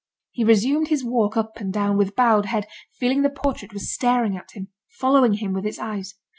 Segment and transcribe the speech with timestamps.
[0.31, 4.35] He resumed his walk up and down, with bowed head, feeling the portrait was staring
[4.35, 6.15] at him, following him with its eyes.